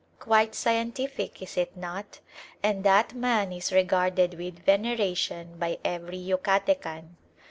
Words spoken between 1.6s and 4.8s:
not? And that man is regarded with